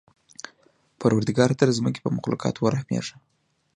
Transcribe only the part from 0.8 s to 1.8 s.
پروردګاره! ته د